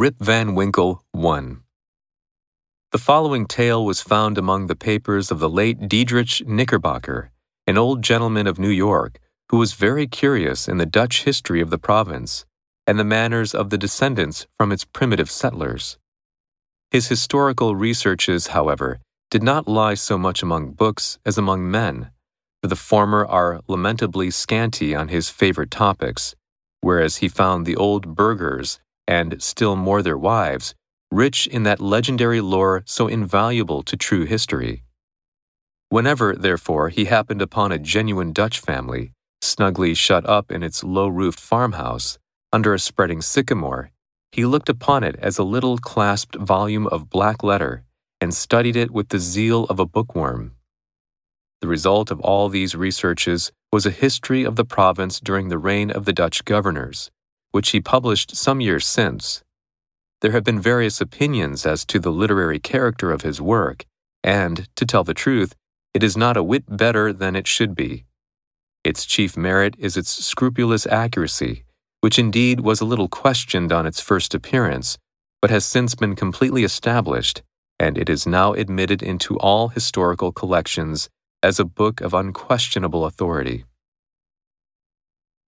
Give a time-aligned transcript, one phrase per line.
[0.00, 1.60] Rip Van Winkle 1.
[2.90, 7.32] The following tale was found among the papers of the late Diedrich Knickerbocker,
[7.66, 11.68] an old gentleman of New York who was very curious in the Dutch history of
[11.68, 12.46] the province
[12.86, 15.98] and the manners of the descendants from its primitive settlers.
[16.90, 22.10] His historical researches, however, did not lie so much among books as among men,
[22.62, 26.34] for the former are lamentably scanty on his favorite topics,
[26.80, 30.74] whereas he found the old burghers, and still more their wives,
[31.10, 34.84] rich in that legendary lore so invaluable to true history.
[35.88, 39.12] Whenever, therefore, he happened upon a genuine Dutch family,
[39.42, 42.18] snugly shut up in its low roofed farmhouse,
[42.52, 43.90] under a spreading sycamore,
[44.32, 47.84] he looked upon it as a little clasped volume of black letter
[48.20, 50.52] and studied it with the zeal of a bookworm.
[51.60, 55.90] The result of all these researches was a history of the province during the reign
[55.90, 57.10] of the Dutch governors,
[57.50, 59.42] which he published some years since.
[60.20, 63.86] There have been various opinions as to the literary character of his work,
[64.22, 65.54] and, to tell the truth,
[65.94, 68.04] it is not a whit better than it should be.
[68.84, 71.64] Its chief merit is its scrupulous accuracy,
[72.00, 74.98] which indeed was a little questioned on its first appearance,
[75.42, 77.42] but has since been completely established,
[77.78, 81.08] and it is now admitted into all historical collections
[81.42, 83.64] as a book of unquestionable authority.